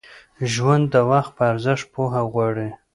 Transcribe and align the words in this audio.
ژوند 0.53 0.83
د 0.93 0.95
وخت 1.11 1.31
په 1.37 1.43
ارزښت 1.51 1.85
پوهه 1.93 2.21
غواړي. 2.31 2.69